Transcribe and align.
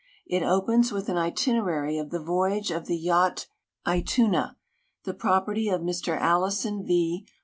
It 0.25 0.41
opens 0.41 0.91
with 0.91 1.09
an 1.09 1.17
itinerary 1.17 1.99
of 1.99 2.07
tlie 2.07 2.25
voyage 2.25 2.71
of 2.71 2.87
the 2.87 2.97
yaclit 2.97 3.45
/Omu 3.85 4.55
(tlie 5.05 5.13
property 5.19 5.69
of 5.69 5.81
i\Ir 5.87 6.15
Allison 6.15 6.87
A'. 6.89 7.23